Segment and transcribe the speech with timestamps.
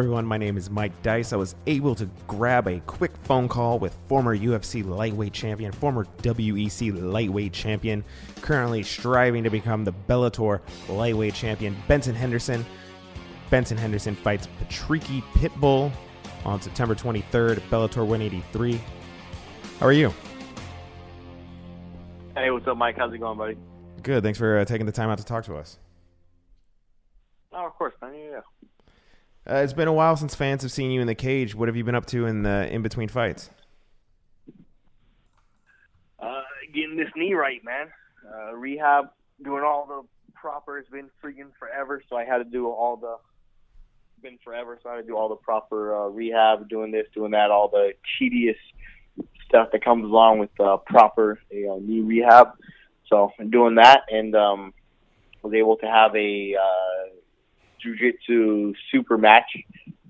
[0.00, 0.24] everyone.
[0.24, 1.34] My name is Mike Dice.
[1.34, 6.06] I was able to grab a quick phone call with former UFC lightweight champion, former
[6.22, 8.02] WEC lightweight champion,
[8.40, 12.64] currently striving to become the Bellator lightweight champion, Benson Henderson.
[13.50, 15.92] Benson Henderson fights Patricky Pitbull
[16.46, 18.80] on September 23rd at Bellator 183.
[19.80, 20.14] How are you?
[22.34, 22.96] Hey, what's up, Mike?
[22.96, 23.58] How's it going, buddy?
[24.02, 24.22] Good.
[24.22, 25.78] Thanks for uh, taking the time out to talk to us.
[27.52, 28.14] Oh, of course, man.
[28.14, 28.40] Yeah.
[29.50, 31.56] Uh, it's been a while since fans have seen you in the cage.
[31.56, 33.50] What have you been up to in the in between fights?
[36.20, 37.88] Uh, getting this knee right, man.
[38.32, 39.10] Uh, rehab,
[39.42, 40.78] doing all the proper.
[40.78, 43.16] It's been freaking forever, so I had to do all the.
[44.22, 47.30] Been forever, so I had to do all the proper uh, rehab, doing this, doing
[47.30, 48.58] that, all the tedious
[49.48, 52.52] stuff that comes along with uh, proper you know knee rehab.
[53.08, 54.74] So doing that, and um,
[55.42, 57.19] was able to have a uh,
[57.96, 59.50] jujitsu super match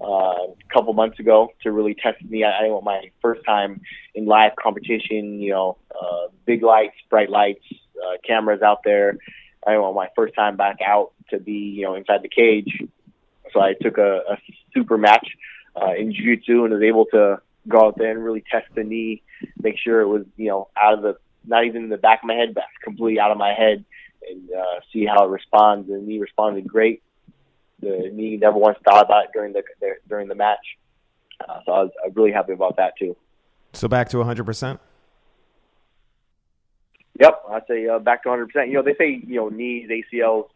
[0.00, 2.44] uh, a couple months ago to really test me.
[2.44, 3.80] I, I want my first time
[4.14, 5.40] in live competition.
[5.40, 7.64] You know, uh, big lights, bright lights,
[8.02, 9.18] uh, cameras out there.
[9.66, 12.82] I want my first time back out to be you know inside the cage.
[13.52, 14.38] So I took a, a
[14.72, 15.26] super match
[15.80, 19.22] uh, in jiu-jitsu and was able to go out there and really test the knee,
[19.60, 22.26] make sure it was you know out of the not even in the back of
[22.26, 23.84] my head, but completely out of my head,
[24.28, 25.88] and uh, see how it responds.
[25.88, 27.02] The knee responded great.
[27.80, 29.62] The knee never once thought about it during the,
[30.08, 30.58] during the match.
[31.40, 33.16] Uh, so I was, I really happy about that too.
[33.72, 34.78] So back to 100%?
[37.18, 38.68] Yep, I'd say uh, back to 100%.
[38.68, 40.48] You know, they say, you know, knees, ACLs,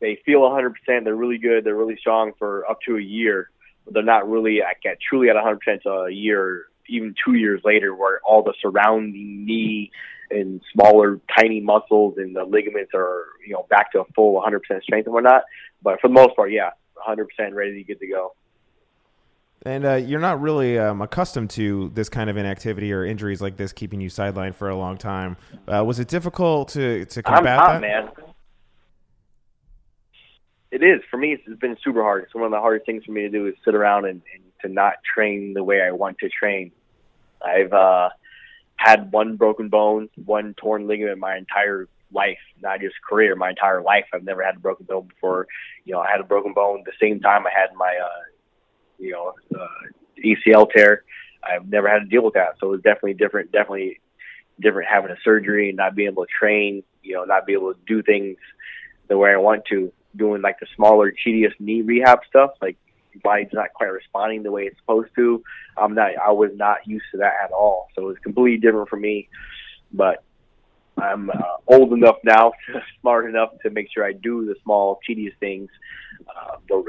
[0.00, 0.74] they feel 100%.
[1.04, 1.64] They're really good.
[1.64, 3.50] They're really strong for up to a year.
[3.84, 7.94] But they're not really at, at truly at 100% a year, even two years later,
[7.94, 9.92] where all the surrounding knee
[10.32, 14.82] and smaller, tiny muscles and the ligaments are, you know, back to a full 100%
[14.82, 15.42] strength and whatnot.
[15.82, 16.70] But for the most part, yeah,
[17.06, 18.34] 100% ready to get to go.
[19.64, 23.56] And uh, you're not really um, accustomed to this kind of inactivity or injuries like
[23.56, 25.36] this keeping you sidelined for a long time.
[25.68, 27.80] Uh, was it difficult to to combat I'm that?
[27.80, 28.10] man.
[30.72, 31.34] It is for me.
[31.34, 32.24] It's been super hard.
[32.24, 34.42] It's one of the hardest things for me to do is sit around and, and
[34.62, 36.72] to not train the way I want to train.
[37.44, 38.08] I've uh,
[38.82, 43.82] had one broken bone, one torn ligament my entire life, not just career, my entire
[43.82, 44.04] life.
[44.12, 45.46] I've never had a broken bone before.
[45.84, 48.22] You know, I had a broken bone the same time I had my, uh,
[48.98, 49.66] you know, uh,
[50.24, 51.04] ACL tear.
[51.42, 53.50] I've never had to deal with that, so it was definitely different.
[53.50, 54.00] Definitely
[54.60, 56.84] different having a surgery and not being able to train.
[57.02, 58.36] You know, not be able to do things
[59.08, 59.92] the way I want to.
[60.14, 62.76] Doing like the smaller, tedious knee rehab stuff, like
[63.22, 65.42] body's not quite responding the way it's supposed to.
[65.76, 66.10] I'm not.
[66.16, 67.88] I was not used to that at all.
[67.94, 69.28] So it was completely different for me.
[69.92, 70.22] But
[70.98, 71.34] I'm uh,
[71.66, 72.52] old enough now,
[73.00, 75.70] smart enough to make sure I do the small, tedious things
[76.28, 76.82] uh, the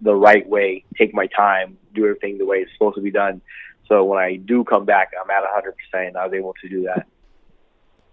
[0.00, 0.84] the right way.
[0.96, 3.40] Take my time, do everything the way it's supposed to be done.
[3.88, 5.42] So when I do come back, I'm at
[5.94, 6.16] 100%.
[6.16, 7.06] I was able to do that.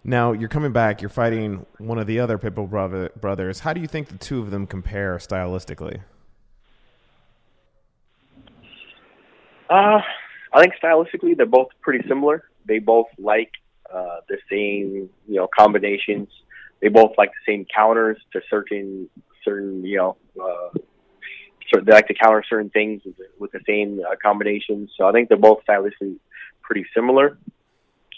[0.06, 1.02] Now you're coming back.
[1.02, 3.60] You're fighting one of the other Pitbull brother, brothers.
[3.60, 6.02] How do you think the two of them compare stylistically?
[9.70, 10.00] Uh,
[10.54, 12.44] I think stylistically they're both pretty similar.
[12.66, 13.52] They both like
[13.94, 16.30] uh, the same, you know, combinations.
[16.82, 19.10] They both like the same counters to certain,
[19.44, 20.78] certain, you know, uh,
[21.84, 24.92] they like to counter certain things with, the- with the same uh, combinations.
[24.98, 26.18] So I think they're both stylistically
[26.62, 27.38] pretty similar.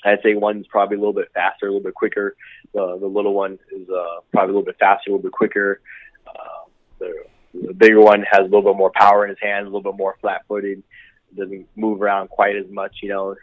[0.04, 2.36] I'd say one's probably a little bit faster, a little bit quicker.
[2.74, 5.82] The the little one is uh, probably a little bit faster, a little bit quicker.
[6.28, 6.70] Uh,
[7.00, 7.14] the,
[7.54, 9.98] the bigger one has a little bit more power in his hands, a little bit
[9.98, 10.84] more flat-footed.
[11.36, 13.36] Doesn't move around quite as much, you know.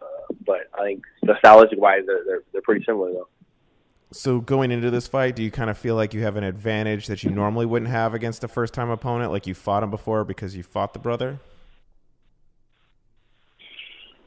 [0.00, 1.02] Uh, but I think
[1.38, 3.28] stylistic wise, they're, they're they're pretty similar though.
[4.12, 7.06] So going into this fight, do you kind of feel like you have an advantage
[7.06, 10.24] that you normally wouldn't have against a first time opponent, like you fought him before
[10.24, 11.38] because you fought the brother?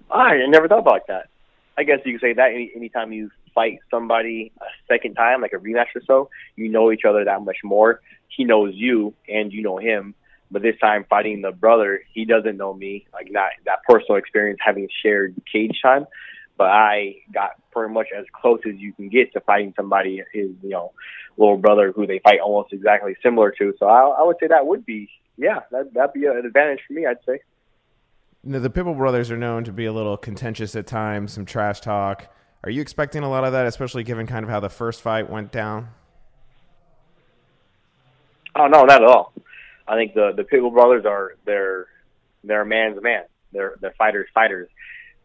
[0.10, 1.30] I never thought about that.
[1.78, 5.54] I guess you could say that any anytime you fight somebody a second time, like
[5.54, 8.02] a rematch or so, you know each other that much more.
[8.28, 10.16] He knows you and you know him.
[10.56, 14.58] But this time fighting the brother, he doesn't know me, like not that personal experience
[14.66, 16.06] having shared cage time.
[16.58, 20.52] But I got pretty much as close as you can get to fighting somebody his,
[20.64, 20.94] you know,
[21.36, 23.74] little brother who they fight almost exactly similar to.
[23.78, 26.94] So I, I would say that would be, yeah, that that'd be an advantage for
[26.94, 27.06] me.
[27.06, 27.42] I'd say.
[28.42, 31.82] Now, the Pitbull brothers are known to be a little contentious at times, some trash
[31.82, 32.34] talk.
[32.64, 35.30] Are you expecting a lot of that, especially given kind of how the first fight
[35.30, 35.90] went down?
[38.56, 39.34] Oh no, not at all.
[39.88, 41.88] I think the the Pitbull brothers are they're
[42.44, 43.24] they're a man's man.
[43.52, 44.70] They're they're fighters fighters.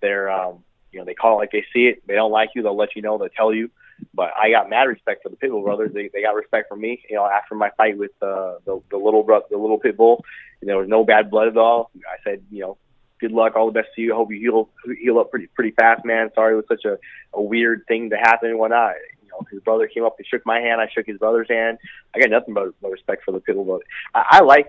[0.00, 2.02] They're um you know they call it like they see it.
[2.06, 3.18] They don't like you, they'll let you know.
[3.18, 3.70] They'll tell you.
[4.14, 5.92] But I got mad respect for the Pitbull brothers.
[5.92, 7.02] They they got respect for me.
[7.08, 10.22] You know, after my fight with uh, the the little bro- the little Pitbull,
[10.62, 11.90] there was no bad blood at all.
[11.96, 12.78] I said, you know,
[13.20, 14.12] good luck, all the best to you.
[14.12, 14.70] I hope you heal
[15.00, 16.30] heal up pretty pretty fast, man.
[16.34, 16.98] Sorry it was such a,
[17.34, 18.94] a weird thing to happen and whatnot.
[19.50, 20.80] His brother came up and shook my hand.
[20.80, 21.78] I shook his brother's hand.
[22.14, 23.64] I got nothing but, but respect for the people.
[23.64, 23.82] But
[24.14, 24.68] I, I like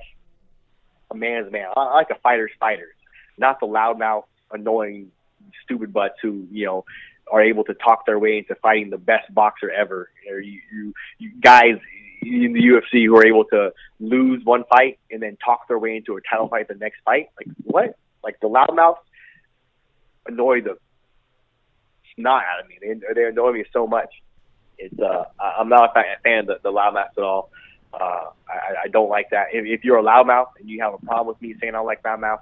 [1.09, 1.67] a man's man.
[1.75, 2.95] I, I like a fighter's fighter,
[3.37, 5.11] not the loudmouth, annoying,
[5.63, 6.85] stupid butts who you know
[7.31, 10.09] are able to talk their way into fighting the best boxer ever.
[10.29, 11.75] Or you, you, you guys
[12.21, 15.95] in the UFC who are able to lose one fight and then talk their way
[15.95, 17.29] into a title fight the next fight.
[17.37, 17.97] Like what?
[18.23, 18.97] Like the loudmouths
[20.27, 20.77] annoy the
[22.15, 22.77] snot out of me.
[22.81, 24.09] They they annoy me so much.
[24.77, 27.51] It's uh I'm not a fan of the, the loudmouths at all.
[27.93, 29.47] Uh, I, I don't like that.
[29.51, 32.03] If, if you're a loudmouth and you have a problem with me saying I like
[32.03, 32.39] loudmouth,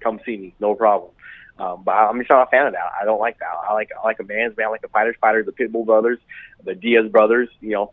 [0.00, 1.10] come see me, no problem.
[1.58, 2.92] Um, but I'm just not a fan of that.
[3.00, 3.48] I don't like that.
[3.68, 5.42] I like I like a man's man, I like a fighter's fighter.
[5.42, 6.18] The Pitbull brothers,
[6.64, 7.48] the Diaz brothers.
[7.60, 7.92] You know,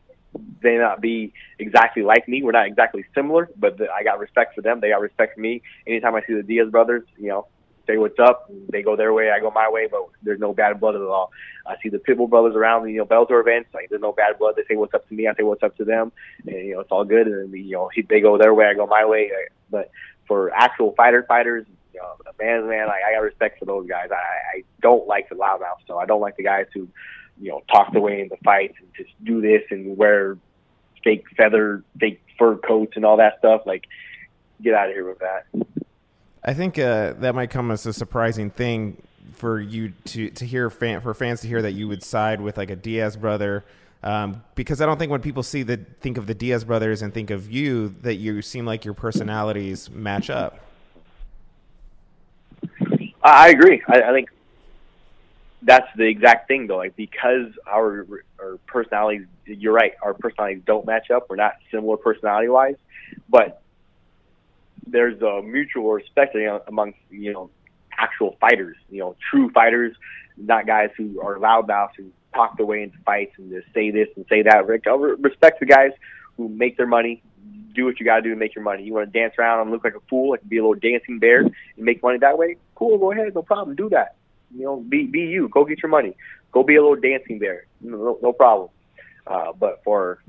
[0.62, 2.41] they not be exactly like me.
[2.41, 4.80] We're not exactly similar, but the, I got respect for them.
[4.80, 5.62] They got respect for me.
[5.86, 7.47] Anytime I see the Diaz brothers, you know,
[7.89, 8.51] say what's up.
[8.69, 11.31] They go their way, I go my way, but there's no bad blood at all.
[11.65, 13.69] I see the Pitbull brothers around, you know, Bellator events.
[13.74, 14.56] Like there's no bad blood.
[14.56, 16.12] They say what's up to me, I say what's up to them,
[16.45, 17.27] and you know it's all good.
[17.27, 19.31] And you know they go their way, I go my way.
[19.69, 19.91] But
[20.27, 23.88] for actual fighter fighters, you know, a man's man, I, I got respect for those
[23.88, 24.09] guys.
[24.12, 26.88] I, I don't like the loudmouth, so I don't like the guys who
[27.39, 30.38] you know, talk their way into fights and just do this and wear
[31.03, 33.62] fake feather, fake fur coats and all that stuff.
[33.65, 33.86] Like,
[34.62, 35.45] get out of here with that.
[36.44, 39.01] I think uh, that might come as a surprising thing
[39.33, 42.57] for you to to hear fan, for fans to hear that you would side with
[42.57, 43.65] like a Diaz brother.
[44.01, 47.13] Um, because I don't think when people see the think of the Diaz brothers and
[47.13, 50.59] think of you that you seem like your personalities match up.
[53.21, 53.81] I agree.
[53.88, 54.30] I, I think
[55.62, 56.77] that's the exact thing though.
[56.77, 58.07] Like because our
[58.39, 61.30] our personalities, you're right, our personalities don't match up.
[61.30, 62.77] We're not similar personality wise,
[63.27, 63.62] but
[64.88, 66.36] there's a mutual respect
[66.68, 67.50] amongst you know
[67.98, 68.78] actual fighters.
[68.90, 69.96] You know, true fighters,
[70.38, 74.08] not guys who are loudmouths who talk their way into fights and just say this
[74.16, 74.68] and say that.
[74.68, 75.92] Rick, I respect the guys
[76.38, 77.22] who make their money.
[77.74, 78.84] Do what you got to do to make your money.
[78.84, 81.20] You want to dance around and look like a fool, like be a little dancing
[81.20, 82.58] bear, and make money that way?
[82.75, 84.16] Cool, go ahead, no problem, do that
[84.56, 85.50] you know, be be you.
[85.50, 86.16] Go get your money.
[86.52, 87.66] Go be a little dancing bear.
[87.82, 88.70] No, no problem.
[89.28, 90.24] Uh, but for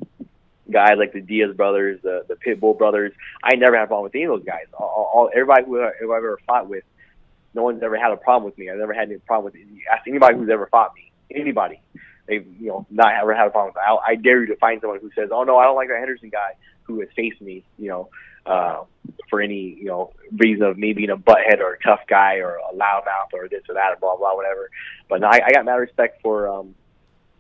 [0.71, 3.13] guys like the Diaz brothers, the the Pitbull brothers,
[3.43, 4.67] I never had a problem with any of those guys.
[4.73, 6.85] All, all everybody who, I've ever fought with,
[7.55, 8.71] no one's ever had a problem with me.
[8.71, 9.63] I've never had any problem with
[9.93, 11.13] ask anybody who's ever fought me.
[11.35, 11.81] Anybody,
[12.27, 13.83] they've you know not ever had a problem with.
[13.83, 15.99] I, I dare you to find someone who says, "Oh no, I don't like that
[15.99, 17.65] Henderson guy," who has faced me.
[17.79, 18.09] You know,
[18.47, 18.85] uh,
[19.29, 22.57] for any you know reason of me being a butthead or a tough guy or
[22.57, 24.71] a loudmouth or this or that or blah blah whatever.
[25.09, 26.75] But no, I, I got mad respect for um,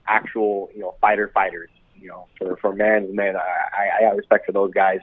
[0.06, 1.71] actual you know fighter fighters.
[2.00, 5.00] You know, for for man man, I, I got respect for those guys,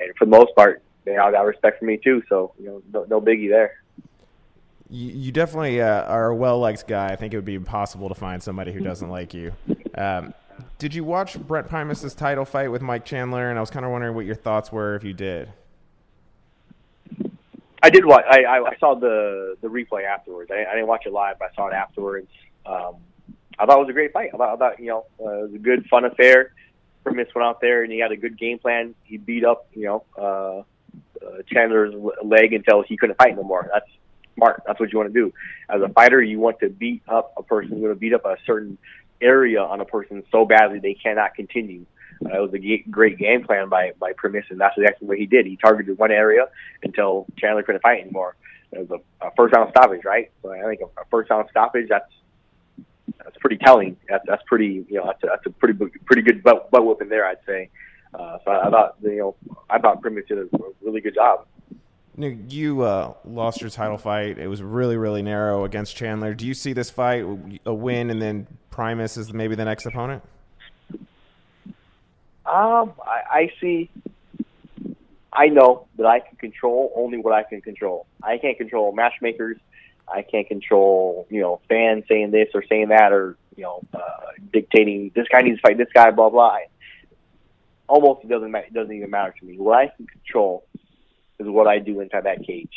[0.00, 2.22] and for the most part, they all got respect for me too.
[2.28, 3.82] So you know, no, no biggie there.
[4.90, 7.08] You, you definitely uh, are a well liked guy.
[7.08, 9.52] I think it would be impossible to find somebody who doesn't like you.
[9.96, 10.34] Um,
[10.78, 13.48] did you watch Brent Primus's title fight with Mike Chandler?
[13.50, 15.52] And I was kind of wondering what your thoughts were if you did.
[17.82, 18.24] I did watch.
[18.28, 20.50] I, I, I saw the the replay afterwards.
[20.50, 22.28] I, I didn't watch it live, but I saw it afterwards.
[22.64, 22.96] Um,
[23.58, 24.30] I thought it was a great fight.
[24.34, 26.52] I thought, I thought you know uh, it was a good, fun affair.
[27.04, 28.94] Primus went out there and he had a good game plan.
[29.04, 30.58] He beat up you know uh,
[31.24, 33.68] uh, Chandler's leg until he couldn't fight no more.
[33.72, 33.86] That's
[34.34, 34.62] smart.
[34.66, 35.32] That's what you want to do.
[35.68, 37.76] As a fighter, you want to beat up a person.
[37.76, 38.78] You want to beat up a certain
[39.20, 41.86] area on a person so badly they cannot continue.
[42.24, 45.26] Uh, it was a great game plan by by Primus, and that's exactly what he
[45.26, 45.46] did.
[45.46, 46.48] He targeted one area
[46.82, 48.36] until Chandler couldn't fight anymore.
[48.72, 50.30] It was a, a first round stoppage, right?
[50.42, 52.10] So I think a, a first round stoppage that's
[53.22, 53.96] that's pretty telling.
[54.08, 57.08] That's that's pretty you know that's a, that's a pretty pretty good butt, butt whooping
[57.08, 57.70] there, I'd say.
[58.14, 59.34] Uh, so I, I thought you know
[59.70, 60.48] I thought Primus did a
[60.82, 61.46] really good job.
[62.16, 64.38] You uh, lost your title fight.
[64.38, 66.32] It was really, really narrow against Chandler.
[66.32, 67.24] Do you see this fight
[67.66, 70.22] a win and then Primus is maybe the next opponent?
[72.46, 73.90] Um, I, I see.
[75.32, 78.06] I know that I can control only what I can control.
[78.22, 79.56] I can't control matchmakers.
[80.06, 84.32] I can't control, you know, fans saying this or saying that, or you know, uh,
[84.52, 86.58] dictating this guy needs to fight this guy, blah blah.
[87.86, 88.54] Almost it doesn't.
[88.54, 89.58] It doesn't even matter to me.
[89.58, 90.66] What I can control
[91.38, 92.72] is what I do inside that cage.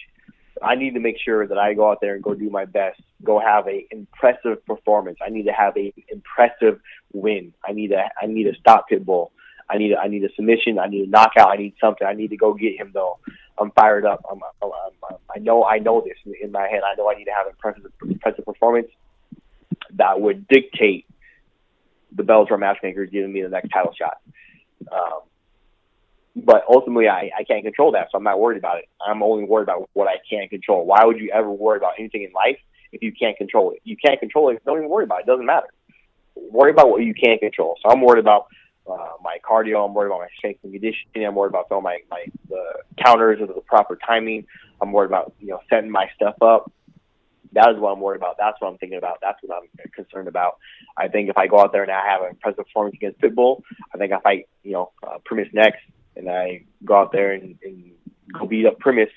[0.62, 3.00] I need to make sure that I go out there and go do my best,
[3.24, 5.20] go have a impressive performance.
[5.26, 6.80] I need to have a impressive
[7.14, 7.54] win.
[7.64, 9.32] I need to I need to stop Pitbull.
[9.70, 10.80] I need a, I need a submission.
[10.80, 11.50] I need a knockout.
[11.52, 12.08] I need something.
[12.08, 13.20] I need to go get him though.
[13.60, 14.24] I'm fired up.
[14.30, 16.82] I'm, I'm, I'm I know I know this in my head.
[16.86, 18.88] I know I need to have an impressive impressive performance
[19.96, 21.06] that would dictate
[22.12, 24.18] the Bellator matchmaker giving me the next title shot.
[24.92, 25.22] Um,
[26.36, 28.86] but ultimately, I, I can't control that, so I'm not worried about it.
[29.06, 30.86] I'm only worried about what I can control.
[30.86, 32.58] Why would you ever worry about anything in life
[32.92, 33.82] if you can't control it?
[33.84, 34.64] You can't control it.
[34.66, 35.24] Don't even worry about it.
[35.24, 35.68] It doesn't matter.
[36.36, 37.78] Worry about what you can control.
[37.82, 38.48] So I'm worried about
[38.90, 39.86] uh, my cardio.
[39.86, 41.26] I'm worried about my strength and conditioning.
[41.26, 42.64] I'm worried about all my my the
[43.04, 44.46] counters or the proper timing.
[44.82, 46.72] I'm worried about you know setting my stuff up.
[47.54, 48.36] That is what I'm worried about.
[48.38, 49.20] That's what I'm thinking about.
[49.22, 50.58] That's what I'm concerned about.
[50.98, 53.62] I think if I go out there and I have an impressive performance against Pitbull,
[53.94, 55.82] I think I fight you know uh, Primus next,
[56.16, 57.92] and I go out there and, and
[58.34, 59.10] go beat up Primus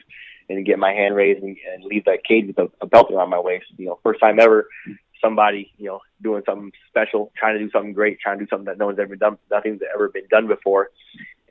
[0.49, 3.31] and get my hand raised and, and leave that cage with a, a belt around
[3.31, 3.67] my waist.
[3.77, 4.69] You know, first time ever
[5.21, 8.67] somebody, you know, doing something special, trying to do something great, trying to do something
[8.67, 10.91] that no one's ever done, nothing's ever been done before,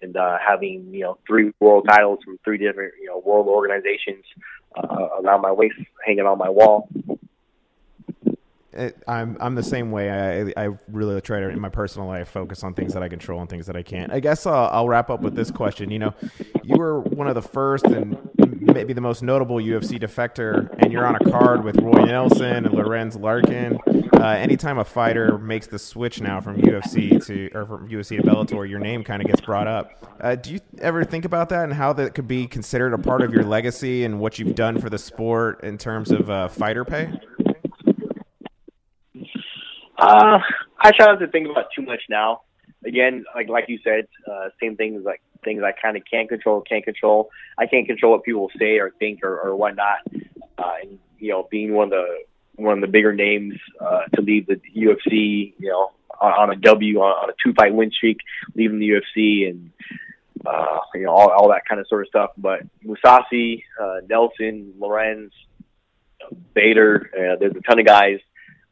[0.01, 4.23] and uh, having you know three world titles from three different you know world organizations
[4.75, 6.89] uh, around my waist, hanging on my wall.
[8.71, 10.09] It, I'm I'm the same way.
[10.11, 13.41] I I really try to in my personal life focus on things that I control
[13.41, 14.11] and things that I can't.
[14.11, 15.89] I guess I'll, I'll wrap up with this question.
[15.89, 16.13] You know,
[16.63, 18.17] you were one of the first and
[18.73, 22.73] maybe the most notable UFC defector, and you're on a card with Roy Nelson and
[22.73, 23.79] Lorenz Larkin.
[24.19, 28.23] Uh, anytime a fighter makes the switch now from UFC to or from UFC to
[28.23, 29.91] Bellator, your name kind of gets brought up.
[30.19, 33.21] Uh, do you ever think about that and how that could be considered a part
[33.21, 36.83] of your legacy and what you've done for the sport in terms of uh, fighter
[36.83, 37.09] pay?
[39.97, 40.39] Uh,
[40.79, 42.41] I try not to think about too much now.
[42.86, 46.62] Again, like like you said, uh, same things like things I kind of can't control,
[46.62, 47.29] can't control.
[47.57, 50.00] I can't control what people say or think or, or whatnot.
[50.57, 52.17] Uh, and you know, being one of the
[52.55, 56.55] one of the bigger names uh, to leave the UFC, you know, on, on a
[56.55, 58.19] W on, on a two fight win streak,
[58.55, 59.71] leaving the UFC and
[60.45, 62.31] uh, you know all, all that kind of sort of stuff.
[62.38, 65.33] But Mousasi, uh, Nelson, Lorenz,
[66.53, 68.19] Bader, uh, there's a ton of guys.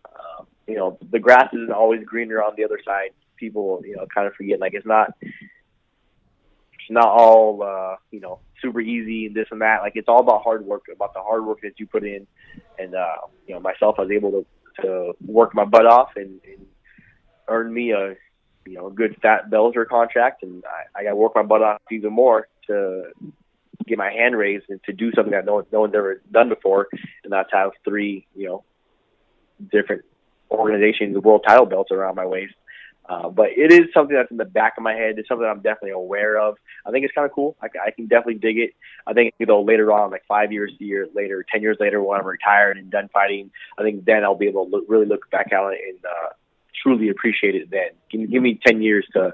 [0.05, 3.11] Uh, you know, the grass isn't always greener on the other side.
[3.37, 5.13] People, you know, kind of forget like it's not
[6.87, 9.81] it's not all uh, you know super easy and this and that.
[9.81, 12.27] Like it's all about hard work, about the hard work that you put in.
[12.79, 13.17] And uh,
[13.47, 14.45] you know, myself, I was able to
[14.81, 16.65] to work my butt off and, and
[17.47, 18.15] earn me a
[18.65, 21.61] you know a good fat Bellator contract, and I, I got to work my butt
[21.61, 23.05] off even more to
[23.85, 26.49] get my hand raised and to do something that no one, no one's ever done
[26.49, 26.87] before,
[27.23, 28.63] and that's have three you know
[29.71, 30.03] different
[30.51, 32.53] organizations, world title belts around my waist.
[33.09, 35.17] Uh, but it is something that's in the back of my head.
[35.17, 36.57] It's something I'm definitely aware of.
[36.85, 37.55] I think it's kind of cool.
[37.61, 38.71] I, I can definitely dig it.
[39.05, 42.19] I think you know later on, like five years, year later, ten years later, when
[42.19, 45.29] I'm retired and done fighting, I think then I'll be able to look, really look
[45.31, 46.29] back at it and uh,
[46.83, 47.71] truly appreciate it.
[47.71, 49.33] Then give, give me ten years to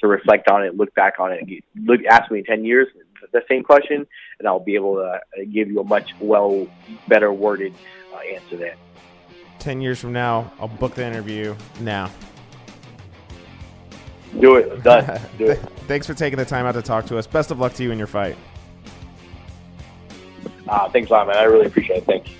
[0.00, 1.44] to reflect on it, look back on it,
[1.76, 2.88] look ask me in ten years
[3.32, 4.06] the same question,
[4.38, 5.18] and I'll be able to uh,
[5.50, 6.66] give you a much well
[7.08, 7.74] better worded
[8.12, 8.76] uh, answer then.
[9.58, 12.10] Ten years from now, I'll book the interview now.
[14.40, 14.82] Do it.
[14.84, 15.20] Done.
[15.38, 15.58] Do it.
[15.86, 17.26] Thanks for taking the time out to talk to us.
[17.26, 18.36] Best of luck to you in your fight.
[20.68, 21.36] Uh, thanks a lot, man.
[21.36, 22.04] I really appreciate it.
[22.06, 22.30] Thanks.